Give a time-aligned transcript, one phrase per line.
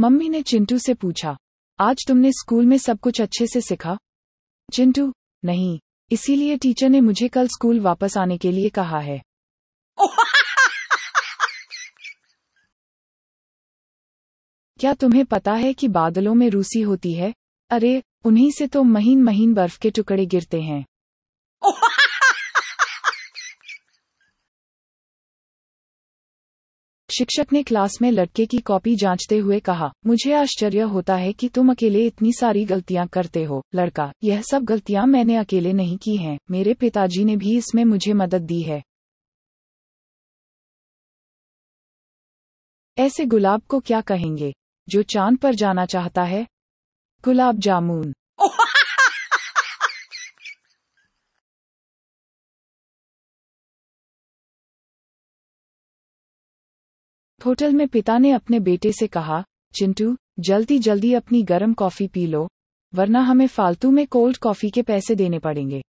[0.00, 1.36] Mummy ने चिंटू से पूछा,
[1.80, 3.96] आज तुमने स्कूल में सब कुछ अच्छे से सीखा?
[4.72, 5.12] चिंटू,
[5.44, 5.80] नहीं,
[6.10, 9.22] इसीलिए टीचर ने मुझे कल स्कूल वापस आने के लिए कहा है।
[14.80, 17.34] क्या तुम्हें पता है कि बादलों में रूसी होती है?
[17.70, 20.84] अरे, उन्हीं से तो महीन महीन बर्फ़ के टुकड़े गिरते हैं।
[27.18, 31.48] शिक्षक ने क्लास में लड़के की कॉपी जांचते हुए कहा, मुझे आश्चर्य होता है कि
[31.48, 36.16] तुम अकेले इतनी सारी गलतियाँ करते हो। लड़का, यह सब गलतियाँ मैंने अकेले नहीं की
[36.16, 38.82] हैं। मेरे पिताजी ने भी इसमें मुझे मदद दी है।
[42.98, 44.52] ऐसे गुलाब को क्या कहेंगे?
[44.88, 46.46] जो चाँद पर जाना चाहता है।
[47.24, 48.14] गुलाब जामुन।
[57.46, 59.44] होटल में पिता ने अपने बेटे से कहा,
[59.74, 62.48] चिंटू, जल्दी जल्दी अपनी गर्म कॉफ़ी पी लो,
[62.94, 65.82] वरना हमें फालतू में कोल्ड कॉफ़ी के पैसे देने पड़ेंगे।